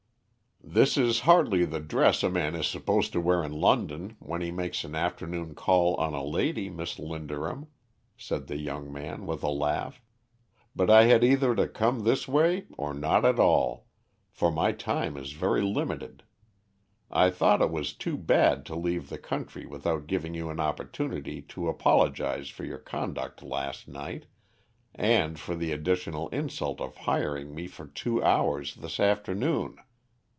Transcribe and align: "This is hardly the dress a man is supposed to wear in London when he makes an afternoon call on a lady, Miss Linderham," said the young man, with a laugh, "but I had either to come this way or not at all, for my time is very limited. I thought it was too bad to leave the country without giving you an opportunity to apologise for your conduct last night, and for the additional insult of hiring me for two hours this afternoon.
"This 0.63 0.95
is 0.95 1.21
hardly 1.21 1.65
the 1.65 1.79
dress 1.81 2.23
a 2.23 2.29
man 2.29 2.55
is 2.55 2.65
supposed 2.67 3.11
to 3.11 3.19
wear 3.19 3.43
in 3.43 3.51
London 3.51 4.15
when 4.19 4.41
he 4.41 4.51
makes 4.51 4.85
an 4.85 4.95
afternoon 4.95 5.53
call 5.53 5.95
on 5.95 6.13
a 6.13 6.23
lady, 6.23 6.69
Miss 6.69 6.97
Linderham," 6.97 7.67
said 8.15 8.47
the 8.47 8.57
young 8.57 8.93
man, 8.93 9.25
with 9.25 9.43
a 9.43 9.49
laugh, 9.49 10.01
"but 10.75 10.89
I 10.89 11.05
had 11.05 11.23
either 11.25 11.55
to 11.55 11.67
come 11.67 12.01
this 12.03 12.25
way 12.25 12.67
or 12.77 12.93
not 12.93 13.25
at 13.25 13.39
all, 13.39 13.87
for 14.29 14.49
my 14.49 14.71
time 14.71 15.17
is 15.17 15.33
very 15.33 15.61
limited. 15.61 16.23
I 17.09 17.31
thought 17.31 17.61
it 17.63 17.71
was 17.71 17.91
too 17.91 18.15
bad 18.15 18.63
to 18.67 18.75
leave 18.75 19.09
the 19.09 19.17
country 19.17 19.65
without 19.65 20.07
giving 20.07 20.35
you 20.35 20.49
an 20.51 20.59
opportunity 20.61 21.41
to 21.41 21.69
apologise 21.69 22.49
for 22.49 22.63
your 22.63 22.79
conduct 22.79 23.41
last 23.43 23.87
night, 23.89 24.27
and 24.95 25.37
for 25.37 25.55
the 25.55 25.73
additional 25.73 26.29
insult 26.29 26.79
of 26.79 26.95
hiring 26.97 27.53
me 27.55 27.67
for 27.67 27.87
two 27.87 28.23
hours 28.23 28.75
this 28.75 29.01
afternoon. 29.01 29.75